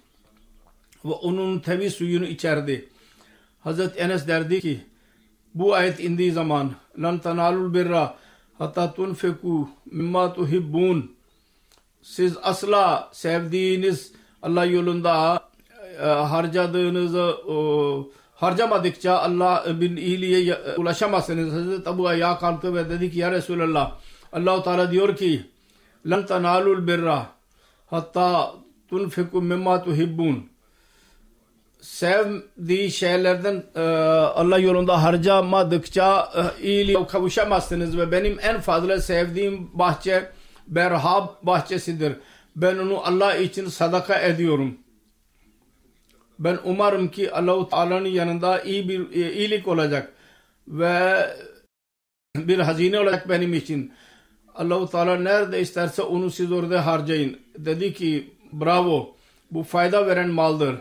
[1.05, 2.89] Ve onun temiz suyunu içerdi.
[3.59, 4.79] Hazret Enes derdi ki
[5.55, 8.15] bu ayet indiği zaman lan tanalul birra
[8.57, 11.16] hatta tunfiku mimma tuhibbun
[12.01, 15.39] siz asla sevdiğiniz Allah yolunda
[16.01, 17.55] e, harcadığınızı e,
[18.35, 21.53] harcamadıkça Allah bin iyiliğe ulaşamazsınız.
[21.53, 23.91] Hazreti Abu ayağa kalktı ve dedi ki ya Resulallah
[24.33, 25.45] Allah Teala diyor ki
[26.05, 27.27] lan tanalul birra
[27.85, 28.51] hatta
[28.89, 30.49] tunfiku mimma tuhibbun
[31.81, 33.81] sevdiği şeylerden e,
[34.35, 40.31] Allah yolunda harcamadıkça e, iyiliğe kavuşamazsınız ve benim en fazla sevdiğim bahçe
[40.67, 42.13] Berhab bahçesidir.
[42.55, 44.77] Ben onu Allah için sadaka ediyorum.
[46.39, 50.13] Ben umarım ki Allah-u Teala'nın yanında iyi bir e, iyilik olacak
[50.67, 51.27] ve
[52.37, 53.93] bir hazine olacak benim için.
[54.55, 57.39] Allah-u Teala nerede isterse onu siz orada harcayın.
[57.57, 59.15] Dedi ki bravo
[59.51, 60.75] bu fayda veren maldır.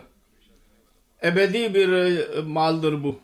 [1.23, 3.19] Ebedi bir e, maldır bu.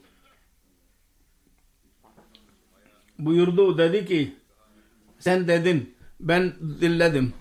[3.19, 4.33] Buyurdu dedi ki
[5.19, 7.33] sen dedin ben dinledim.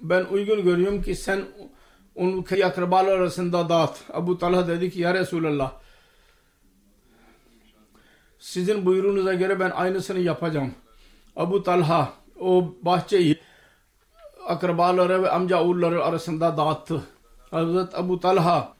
[0.00, 1.44] Ben uygun görüyorum ki sen
[2.14, 4.00] onun akrabalar arasında dağıt.
[4.12, 5.72] Abu Talha dedi ki ya Resulallah
[8.38, 10.74] sizin buyruğunuza göre ben aynısını yapacağım.
[11.36, 13.38] Abu Talha o bahçeyi
[14.46, 17.02] akrabaları ve amca oğulları arasında dağıttı.
[17.50, 18.74] Hazret Abu Talha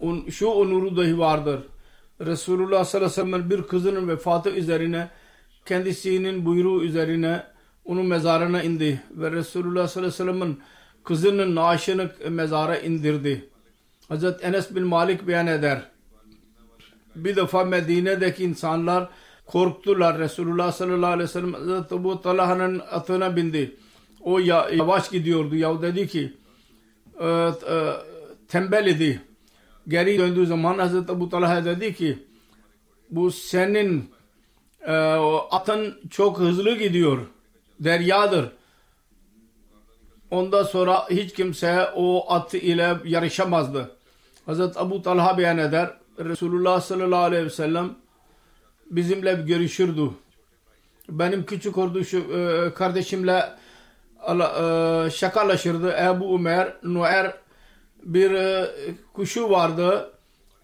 [0.00, 1.60] onun şu onuru dahi vardır.
[2.20, 5.10] Resulullah sallallahu aleyhi ve sellem bir kızının vefatı üzerine
[5.66, 7.42] kendisinin buyruğu üzerine
[7.84, 10.60] onun mezarına indi ve Resulullah sallallahu aleyhi ve sellem'in
[11.04, 13.48] kızının naaşını mezara indirdi.
[14.08, 15.82] Hazret Enes bin Malik beyan eder.
[17.16, 19.08] Bir defa Medine'deki insanlar
[19.46, 20.18] korktular.
[20.18, 23.76] Resulullah sallallahu aleyhi ve sellem Hazret Ebu Talha'nın atına bindi.
[24.20, 25.56] O yavaş gidiyordu.
[25.56, 26.32] Ya dedi ki
[27.20, 27.50] e, e,
[28.48, 29.22] tembel idi.
[29.88, 32.18] Geri döndüğü zaman Hazreti Ebu Talha dedi ki
[33.10, 34.10] bu senin
[34.86, 34.92] e,
[35.50, 37.18] atın çok hızlı gidiyor.
[37.80, 38.46] Deryadır.
[40.30, 43.90] Ondan sonra hiç kimse o at ile yarışamazdı.
[44.46, 45.90] Hazreti Ebu Talha beyan eder.
[46.18, 47.94] Resulullah sallallahu aleyhi ve sellem
[48.90, 50.10] bizimle görüşürdü.
[51.08, 51.74] Benim küçük
[52.74, 53.52] kardeşimle
[55.10, 55.96] şakalaşırdı.
[56.02, 57.34] Ebu Umer, Nuer
[58.02, 58.66] bir e,
[59.12, 60.10] kuşu vardı.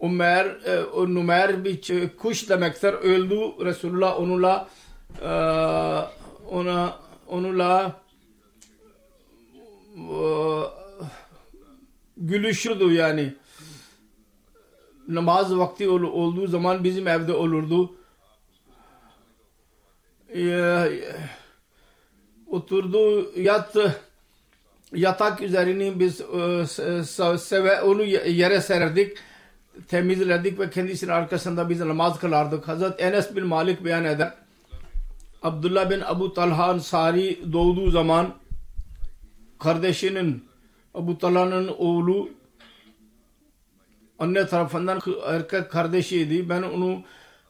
[0.03, 2.93] Umer, e, Numer bir kuş demektir.
[2.93, 4.67] Öldü Resulullah onunla
[5.21, 5.29] e,
[6.49, 8.01] ona onunla
[12.17, 13.33] gülüşürdü yani.
[15.07, 17.95] Namaz vakti ol, olduğu zaman bizim evde olurdu.
[22.47, 24.01] Oturdu yattı
[24.93, 29.17] yatak üzerini biz e, seve, onu yere sererdik
[29.87, 32.67] temizledik ve kendisinin arkasında biz namaz kılardık.
[32.67, 34.33] Hazret Enes bin Malik beyan eder.
[35.43, 38.33] Abdullah bin Abu Talha Ansari doğduğu zaman
[39.59, 40.45] kardeşinin
[40.93, 42.29] Abu Talha'nın oğlu
[44.19, 46.49] anne tarafından erkek kardeşiydi.
[46.49, 47.03] Ben onu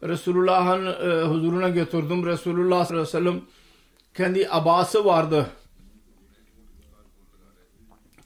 [0.04, 2.26] Resulullah'ın e, huzuruna götürdüm.
[2.26, 3.42] Resulullah sallallahu aleyhi ve sellem
[4.14, 5.48] kendi abası vardı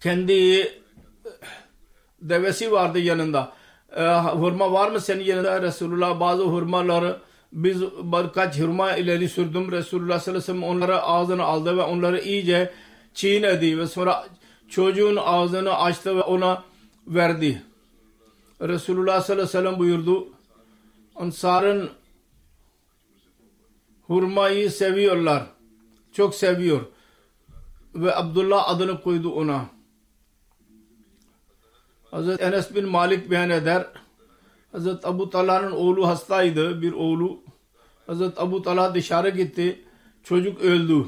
[0.02, 0.72] kendi
[2.22, 3.54] devesi vardı yanında.
[3.98, 7.18] E, hurma var mı senin yanında Resulullah bazı hurmaları
[7.54, 12.22] biz birkaç hurma ileri sürdüm Resulullah sallallahu aleyhi ve sellem onları ağzına aldı ve onları
[12.22, 12.74] iyice
[13.14, 14.28] çiğnedi ve sonra
[14.70, 16.64] çocuğun ağzını açtı ve ona
[17.08, 17.64] verdi.
[18.62, 20.28] Resulullah sallallahu aleyhi ve sellem buyurdu
[21.16, 21.90] Ansar'ın
[24.08, 25.44] hurmayı seviyorlar.
[26.12, 26.82] Çok seviyor.
[27.96, 29.66] Ve Abdullah adını koydu ona.
[32.18, 33.86] Hazreti Enes bin Malik beyan eder.
[34.72, 36.82] Hazreti Abu Talha'nın oğlu hastaydı.
[36.82, 37.44] Bir oğlu.
[38.08, 39.82] Hazreti Abu Talha dışarı gitti.
[40.24, 41.06] Çocuk öldü.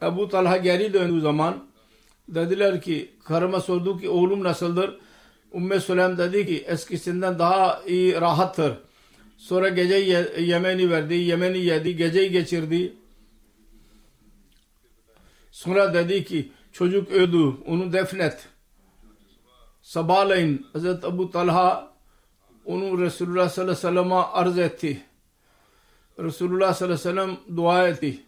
[0.00, 1.64] Abu Talha geri döndüğü zaman
[2.28, 4.98] dediler ki karıma sordu ki oğlum nasıldır?
[5.54, 8.72] Ümmü Süleym dedi ki eskisinden daha iyi rahattır.
[9.36, 9.94] Sonra gece
[10.38, 12.92] yemeni verdi, yemeni yedi, geceyi geçirdi.
[15.50, 18.48] Sonra dedi ki çocuk öldü, onu defnet.
[19.90, 21.92] Sabahleyin Hazreti Abu Talha
[22.64, 25.02] onu Resulullah sallallahu aleyhi ve sellem'e arz etti.
[26.18, 28.22] Resulullah sallallahu aleyhi ve sellem dua etti.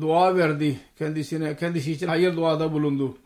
[0.00, 3.18] Dua verdi kendisine, kendisi için hayır duada bulundu.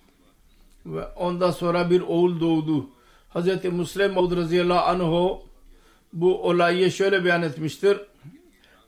[0.87, 2.91] Ve ondan sonra bir oğul doğdu.
[3.29, 5.39] Hazreti Müslim Maud radıyallahu anh
[6.13, 8.01] bu olayı şöyle beyan etmiştir.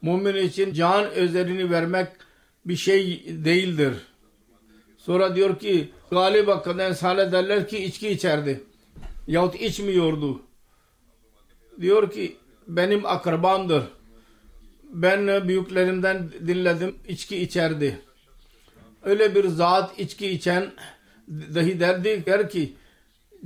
[0.03, 2.09] Mümin için can özerini vermek
[2.65, 3.95] bir şey değildir.
[4.99, 8.61] Sonra diyor ki galiba kadın sale derler ki içki içerdi.
[9.27, 10.43] Yahut içmiyordu.
[11.81, 12.37] Diyor ki
[12.69, 13.85] benim akrabamdır.
[14.85, 18.01] Ben büyüklerimden dinledim içki içerdi.
[19.03, 20.71] Öyle bir zat içki içen
[21.29, 22.73] dahi derdi der ki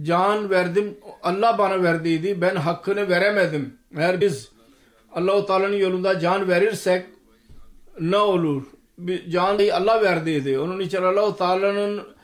[0.03, 3.79] can verdim Allah bana verdiydi ben hakkını veremedim.
[3.97, 4.51] Eğer biz
[5.13, 7.07] Allah-u Teala'nın yolunda can verirsek
[8.01, 8.63] ne olur?
[8.99, 10.59] Bir can Allah verdiydi.
[10.59, 12.16] Onun için Allah-u Teala'nın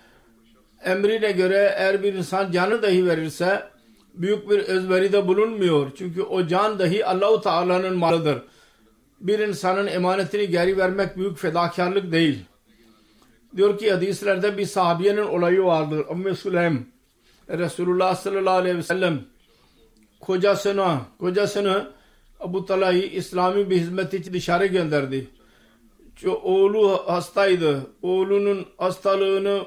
[0.85, 3.63] emrine göre eğer bir insan canı dahi verirse
[4.15, 5.91] büyük bir özveride bulunmuyor.
[5.97, 8.43] Çünkü o can dahi Allah-u Teala'nın malıdır.
[9.21, 12.45] Bir insanın emanetini geri vermek büyük fedakarlık değil.
[13.57, 16.07] Diyor ki hadislerde bir sahabiyenin olayı vardır.
[16.11, 16.87] Ümmü Süleym
[17.49, 19.21] Resulullah sallallahu aleyhi ve sellem
[20.21, 21.91] kocasına, kocasını
[22.41, 25.29] Abu Talha'yı İslami bir hizmet için dışarı gönderdi.
[26.17, 27.87] Çünkü oğlu hastaydı.
[28.03, 29.63] Oğlunun hastalığını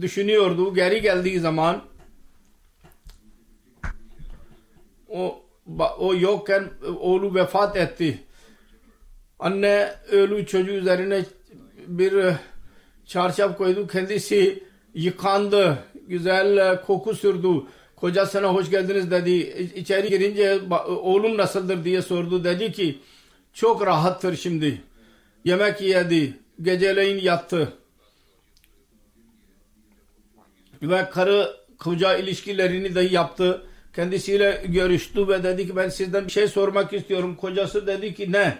[0.00, 0.74] düşünüyordu.
[0.74, 1.82] Geri geldiği zaman
[5.08, 5.42] o
[5.98, 6.64] o yokken
[7.00, 8.18] oğlu vefat etti.
[9.38, 11.24] Anne ölü çocuğu üzerine
[11.86, 12.34] bir
[13.06, 13.86] çarşaf koydu.
[13.86, 14.62] Kendisi
[14.94, 15.78] yıkandı.
[16.08, 17.48] Güzel koku sürdü.
[17.96, 19.30] Kocasına hoş geldiniz dedi.
[19.74, 22.44] İçeri girince oğlum nasıldır diye sordu.
[22.44, 22.98] Dedi ki
[23.52, 24.82] çok rahattır şimdi.
[25.44, 26.38] Yemek yedi.
[26.62, 27.77] Geceleyin yattı.
[30.82, 33.62] Ve karı koca ilişkilerini de yaptı.
[33.94, 37.36] Kendisiyle görüştü ve dedi ki ben sizden bir şey sormak istiyorum.
[37.36, 38.58] Kocası dedi ki ne?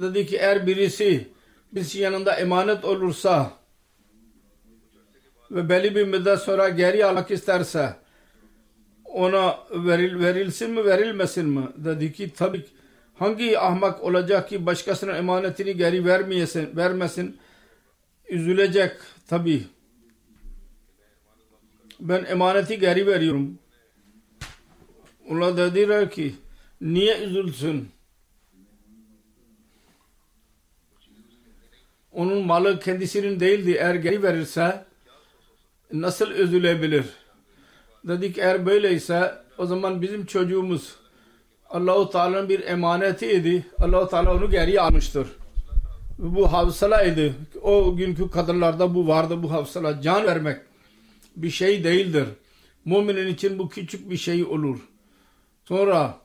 [0.00, 1.28] Dedi ki eğer birisi
[1.72, 3.52] birisi yanında emanet olursa
[5.50, 7.94] ve belli bir müddet sonra geri almak isterse
[9.04, 11.68] ona veril, verilsin mi verilmesin mi?
[11.76, 12.66] Dedi ki tabii
[13.14, 17.38] hangi ahmak olacak ki başkasının emanetini geri vermeyesin, vermesin
[18.28, 18.92] üzülecek
[19.28, 19.64] tabii.
[22.00, 23.58] Ben emaneti geri veriyorum.
[25.30, 26.34] Onlar dediler ki
[26.80, 27.88] niye üzülsün?
[32.12, 33.70] Onun malı kendisinin değildi.
[33.70, 34.84] Eğer geri verirse
[35.92, 37.04] nasıl üzülebilir?
[38.04, 40.96] Dedik eğer böyleyse o zaman bizim çocuğumuz
[41.70, 43.66] Allahu Teala'nın bir emanetiydi.
[43.78, 45.28] Allahu Teala onu geri almıştır.
[46.18, 47.34] Bu havsalaydı.
[47.62, 50.02] O günkü kadınlarda bu vardı bu havsala.
[50.02, 50.67] Can vermek
[51.42, 52.28] bir şey değildir.
[52.84, 54.88] Müminin için bu küçük bir şey olur.
[55.64, 56.18] Sonra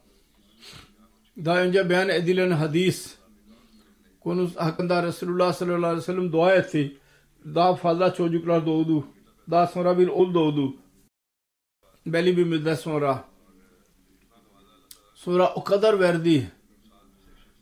[1.37, 3.15] daha önce beyan edilen hadis
[4.19, 6.97] konusu hakkında Resulullah sallallahu aleyhi ve sellem dua etti.
[7.45, 9.07] Daha fazla çocuklar doğdu.
[9.51, 10.75] Daha sonra bir oğul doğdu.
[12.05, 13.23] Belli bir müddet sonra.
[15.15, 16.51] Sonra o kadar verdi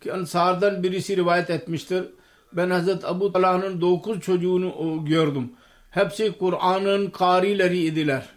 [0.02, 2.06] ki Ansar'dan birisi rivayet etmiştir.
[2.54, 5.52] Ben Hazreti Abu Talha'nın dokuz çocuğunu gördüm.
[5.92, 8.30] Hepsi Kur'an'ın karileri idiler.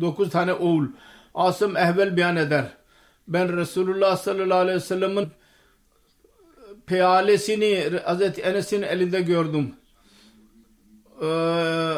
[0.00, 0.86] Dokuz tane oğul.
[1.34, 2.64] Asım Ehvel beyan eder.
[3.28, 5.28] Ben Resulullah sallallahu aleyhi ve sellem'in
[6.86, 9.74] peyalesini Hazreti Enes'in elinde gördüm.
[11.22, 11.94] Ee,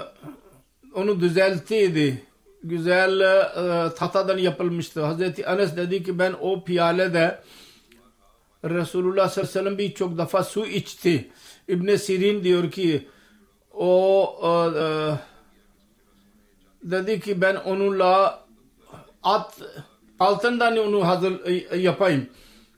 [0.94, 2.22] onu düzelttiydi.
[2.62, 5.04] Güzel e, tahtadan yapılmıştı.
[5.04, 7.40] Hazreti Enes dedi ki ben o piyalede
[8.64, 11.30] Resulullah sallallahu aleyhi ve sellem birçok defa su içti.
[11.68, 13.08] İbn Sirin diyor ki
[13.76, 14.48] o e,
[14.78, 14.86] e,
[16.90, 18.44] dedi ki ben onunla
[19.22, 19.58] at
[20.20, 22.28] altından onu hazır e, yapayım.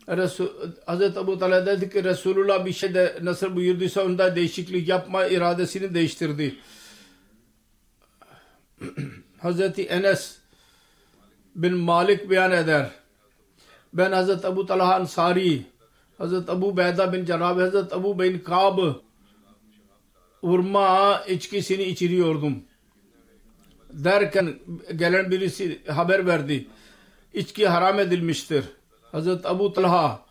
[0.08, 0.48] Resul,
[0.86, 6.56] Hazreti Abu Talha dedi ki Resulullah bir şeyde nasıl buyurduysa onda değişiklik yapma iradesini değiştirdi.
[9.38, 10.38] Hazreti Enes
[11.54, 12.90] bin Malik beyan eder.
[13.92, 15.62] Ben Hazreti Abu Talha Ansari,
[16.18, 18.78] Hazreti Abu Beyda bin Cerrah, Hazreti Abu bin Kab
[20.46, 22.62] hurma içkisini içiriyordum.
[23.92, 24.54] Derken
[24.96, 26.66] gelen birisi haber verdi.
[27.34, 28.64] İçki haram edilmiştir.
[29.12, 30.26] Hazreti Abu Talha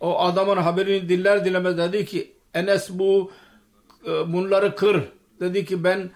[0.00, 3.32] o adamın haberini diller dilemez dedi ki Enes bu
[4.06, 5.02] e, bunları kır.
[5.40, 6.10] Dedi ki ben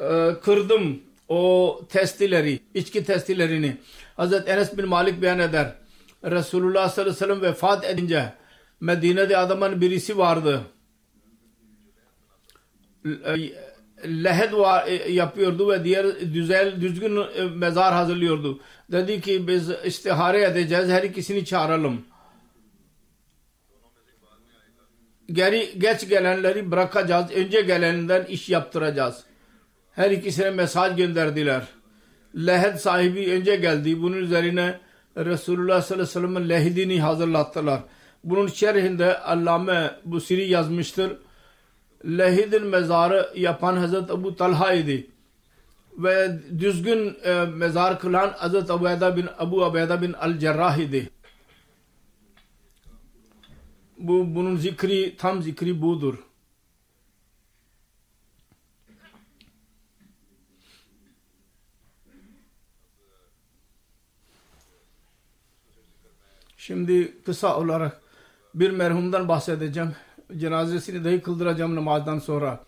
[0.00, 3.76] e, kırdım o testileri, içki testilerini.
[4.16, 5.74] Hazreti Enes bin Malik beyan eder.
[6.24, 8.32] Resulullah sallallahu aleyhi ve sellem vefat edince
[8.80, 10.60] Medine'de adamın birisi vardı.
[14.04, 14.52] Lehed
[15.08, 17.18] yapıyordu ve diğer güzel düzgün
[17.56, 18.60] mezar hazırlıyordu.
[18.92, 22.04] Dedi ki biz istihare edeceğiz her ikisini çağıralım.
[25.32, 27.30] Geri geç gelenleri bırakacağız.
[27.30, 29.24] Önce geleninden iş yaptıracağız.
[29.92, 31.62] Her ikisine mesaj gönderdiler.
[32.36, 34.02] Lehed sahibi önce geldi.
[34.02, 34.80] Bunun üzerine
[35.16, 37.80] Resulullah sallallahu aleyhi ve sellem'in lehidini hazırlattılar.
[38.24, 41.12] Bunun şerhinde Allame Busiri yazmıştır.
[42.04, 45.10] Lehidin mezarı yapan Hazreti Ebu Talha idi.
[45.98, 51.10] Ve düzgün e, mezar kılan Hazreti Ubeyda bin Abu Ubeyda bin Al-Cerrah idi.
[53.98, 56.14] Bu, bunun zikri, tam zikri budur.
[66.56, 68.00] Şimdi kısa olarak
[68.54, 69.94] bir merhumdan bahsedeceğim.
[70.36, 72.60] Cenazesini dahi kıldıracağım namazdan sonra.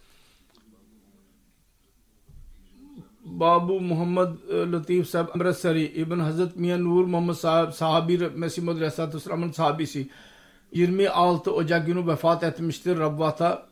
[3.25, 8.81] Babu Muhammed e, Latif Sahib Amritsari İbn Hazret Miyan Nur Muhammed Sahib sahabi Mesih Muhammed
[8.81, 10.09] Aleyhisselatü Vesselam'ın sahabisi
[10.73, 13.67] 26 Ocak günü vefat etmiştir Rabbata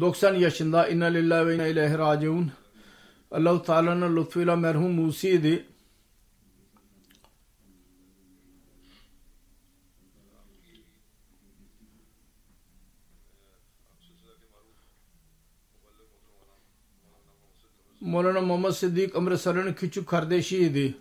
[0.00, 2.50] 90 yaşında inna lillahi ve inna ileyhi raciun.
[3.30, 5.64] Allah-u Teala'nın lütfuyla merhum Musi'ydi
[18.00, 20.94] Maulana Muhammed Siddiq Amritsar'ın küçük kardeşiydi.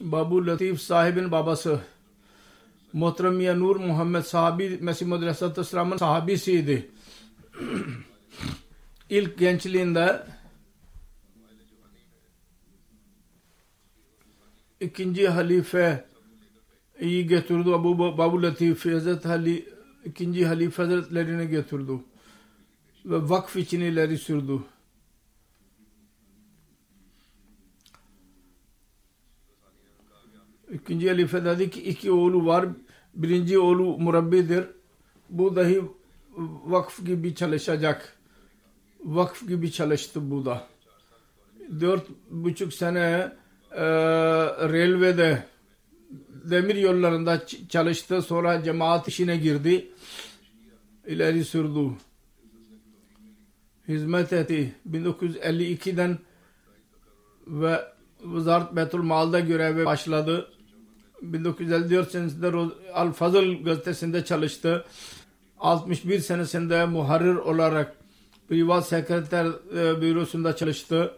[0.00, 1.80] Babu Latif sahibin babası.
[2.92, 6.90] Muhterem Nur Muhammed sahabi Mesih Muhammed Aleyhisselatü Vesselam'ın sahabisiydi.
[9.10, 10.26] İlk gençliğinde
[14.80, 16.04] ikinci halife
[17.00, 17.70] iyi götürdü.
[17.70, 19.68] Abu Babu Latif Hazret Ali
[20.04, 21.92] ikinci halife hazretlerine götürdü.
[23.04, 24.60] Ve vakf için ileri sürdü.
[30.72, 32.66] İkinci halife dedi ki iki oğlu var.
[33.14, 34.64] Birinci oğlu murabbidir.
[35.30, 35.82] Bu dahi
[36.64, 38.18] vakf gibi çalışacak.
[39.04, 40.66] Vakf gibi çalıştı bu da.
[41.80, 43.32] Dört buçuk sene
[43.72, 43.84] e,
[44.72, 45.44] railway'de
[46.50, 48.22] demir yollarında çalıştı.
[48.22, 49.90] Sonra cemaat işine girdi.
[51.06, 51.90] İleri sürdü.
[53.88, 54.74] Hizmet etti.
[54.90, 56.18] 1952'den
[57.46, 57.80] ve
[58.22, 60.52] Wizard Betul Mal'da göreve başladı.
[61.22, 62.52] 1954 senesinde
[62.94, 64.84] Al Fazıl gazetesinde çalıştı.
[65.58, 67.96] 61 senesinde muharrir olarak
[68.48, 69.46] privat sekreter
[69.76, 71.12] e, bürosunda çalıştı.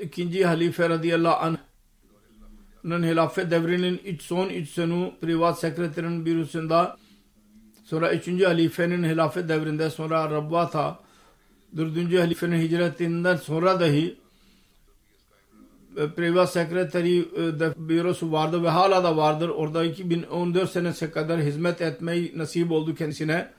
[0.00, 1.36] İkinci halife radıyallahu
[2.84, 6.96] anh'ın hilafet devrinin üç, son 3 sonu privat sekreterin bürosunda
[7.84, 11.00] sonra üçüncü halifenin hilafet devrinde sonra Rabbata
[11.76, 14.23] dördüncü halifenin hicretinden sonra dahi
[15.94, 19.48] privat sekreteri e, bürosu vardı ve hala da vardır.
[19.48, 23.50] Orada 2014 senesi kadar hizmet etmeyi nasip oldu kendisine.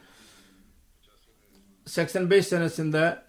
[1.86, 3.26] 85 senesinde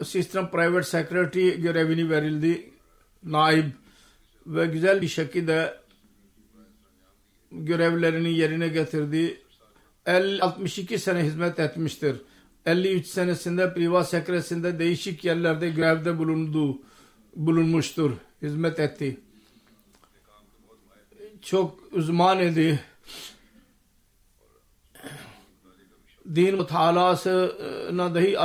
[0.00, 2.72] Assistant Private Secretary görevini verildi.
[3.22, 3.64] Naib
[4.46, 5.78] ve güzel bir şekilde
[7.52, 9.42] görevlerini yerine getirdi.
[10.40, 12.16] 62 sene hizmet etmiştir.
[12.66, 16.78] 53 senesinde privat sekresinde değişik yerlerde görevde bulundu
[17.38, 18.12] bulunmuştur,
[18.42, 19.20] hizmet etti.
[21.42, 22.80] Çok uzman idi.
[26.34, 28.36] Din mutalasına dahi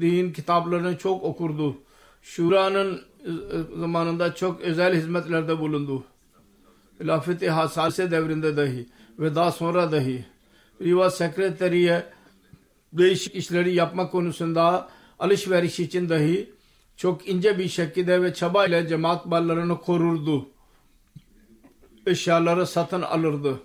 [0.00, 1.76] din kitaplarını çok okurdu.
[2.22, 3.32] Şura'nın e,
[3.78, 6.04] zamanında çok özel hizmetlerde bulundu.
[7.00, 8.86] Hilafeti Hasalse devrinde dahi
[9.18, 10.24] ve daha sonra dahi
[10.82, 12.06] Riva Sekreteriye
[12.92, 14.88] değişik işleri yapma konusunda
[15.18, 16.50] alışveriş için dahi
[17.00, 20.48] çok ince bir şekilde ve çaba ile cemaat mallarını korurdu.
[22.06, 23.62] Eşyaları satın alırdı.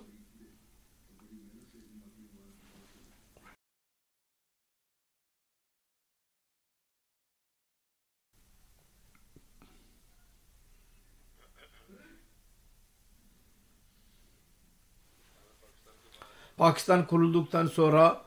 [16.56, 18.24] Pakistan kurulduktan sonra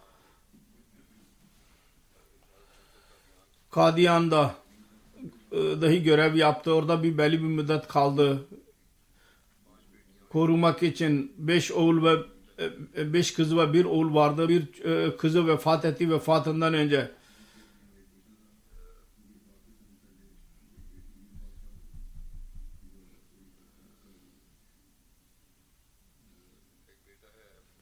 [3.71, 4.58] Kadiyan'da
[5.51, 6.73] dahi görev yaptı.
[6.73, 8.47] Orada bir belli bir müddet kaldı.
[10.29, 12.15] Korumak için beş oğul ve
[12.97, 14.49] e, beş kızı ve bir oğul vardı.
[14.49, 17.11] Bir e, kızı vefat etti vefatından önce.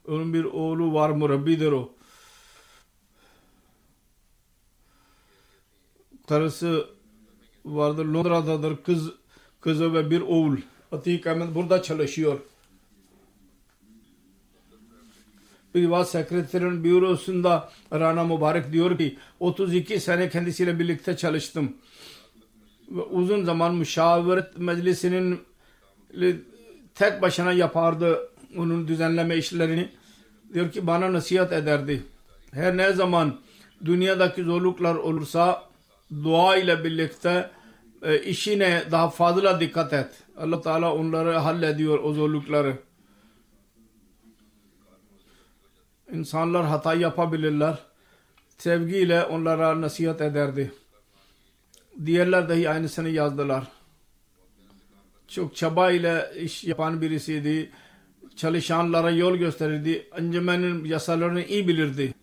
[0.08, 1.94] Onun bir oğlu var murabbidir o.
[6.28, 6.97] Karısı
[7.76, 9.12] vardır Londra'dadır kız
[9.62, 10.58] kızı ve bir oğul.
[10.92, 12.40] Atik Ahmet burada çalışıyor.
[15.74, 21.74] Privat Sekreterin bürosunda Rana Mübarek diyor ki 32 sene kendisiyle birlikte çalıştım.
[22.92, 25.40] Ve uzun zaman müşaviret meclisinin
[26.96, 29.90] tek başına yapardı onun düzenleme işlerini.
[30.54, 32.04] Diyor ki bana nasihat ederdi.
[32.52, 33.40] Her ne zaman
[33.86, 35.64] dünyadaki zorluklar olursa
[36.24, 37.50] dua ile birlikte
[38.04, 40.10] e, işine daha fazla dikkat et.
[40.38, 42.78] Allah Teala onları hallediyor o zorlukları.
[46.14, 47.78] İnsanlar hata yapabilirler.
[48.58, 50.72] Sevgiyle onlara nasihat ederdi.
[52.06, 53.68] Diğerler dahi aynısını yazdılar.
[55.28, 57.72] Çok çaba ile iş yapan birisiydi.
[58.36, 60.08] Çalışanlara yol gösterirdi.
[60.12, 62.14] Ancemenin yasalarını iyi bilirdi.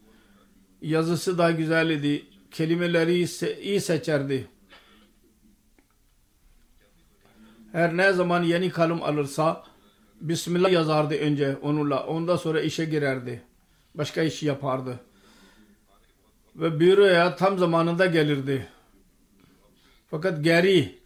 [0.83, 2.27] Yazısı da güzel idi.
[2.51, 3.27] Kelimeleri
[3.63, 4.49] iyi seçerdi.
[7.75, 9.65] Her ne zaman yeni kalım alırsa
[10.21, 12.07] Bismillah yazardı önce onunla.
[12.07, 13.43] Ondan sonra işe girerdi.
[13.95, 15.01] Başka iş yapardı.
[16.57, 18.69] Ve büroya tam zamanında gelirdi.
[20.11, 20.99] Fakat geri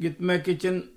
[0.00, 0.90] gitmek için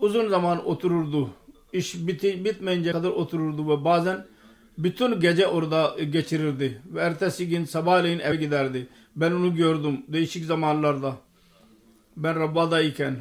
[0.00, 1.30] uzun zaman otururdu.
[1.72, 4.26] İş biti, bitmeyince kadar otururdu ve bazen
[4.78, 6.82] bütün gece orada geçirirdi.
[6.86, 8.88] Ve ertesi gün sabahleyin eve giderdi.
[9.16, 11.16] Ben onu gördüm değişik zamanlarda.
[12.16, 13.16] Ben Rabba'dayken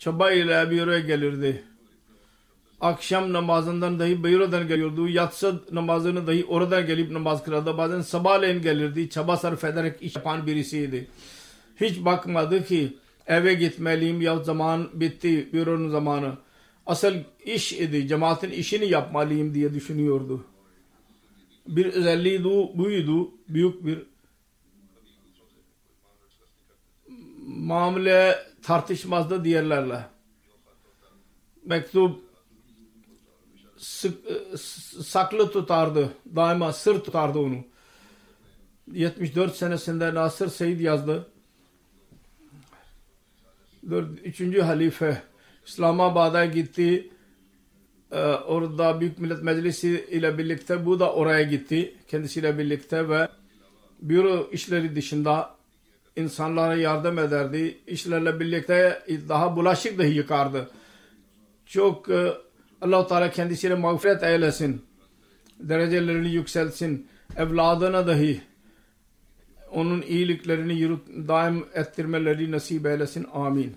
[0.00, 1.62] çaba ile büroya gelirdi.
[2.80, 5.08] Akşam namazından dahi bürodan geliyordu.
[5.08, 7.78] Yatsı namazını dahi oradan gelip namaz kılardı.
[7.78, 9.10] Bazen sabahleyin gelirdi.
[9.10, 11.08] Çaba sarf ederek iş yapan birisiydi.
[11.80, 12.96] Hiç bakmadı ki
[13.26, 16.32] eve gitmeliyim ya zaman bitti büronun zamanı.
[16.86, 18.08] Asıl iş idi.
[18.08, 20.44] Cemaatin işini yapmalıyım diye düşünüyordu.
[21.68, 23.30] Bir özelliği buydu.
[23.48, 23.98] Büyük bir
[27.50, 30.06] mamle tartışmazdı diğerlerle.
[31.64, 32.20] Mektup
[33.76, 34.18] sık,
[35.04, 36.12] saklı tutardı.
[36.36, 37.64] Daima sır tutardı onu.
[38.92, 41.30] 74 senesinde Nasır Seyit yazdı.
[44.24, 45.22] Üçüncü halife
[45.66, 47.10] İslamabad'a gitti.
[48.12, 51.96] Ee, orada Büyük Millet Meclisi ile birlikte bu da oraya gitti.
[52.08, 53.28] Kendisiyle birlikte ve
[54.02, 55.59] büro işleri dışında
[56.22, 57.78] insanlara yardım ederdi.
[57.86, 60.70] İşlerle birlikte daha bulaşık dahi yıkardı.
[61.66, 62.32] Çok e,
[62.80, 64.82] allah Teala kendisine mağfiret eylesin.
[65.60, 67.08] Derecelerini yükselsin.
[67.36, 68.40] Evladına dahi
[69.72, 70.98] onun iyiliklerini
[71.28, 73.26] daim ettirmeleri nasip eylesin.
[73.32, 73.76] Amin.